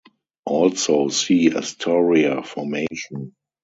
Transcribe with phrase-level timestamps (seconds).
[0.47, 3.35] Also see Astoria Formation.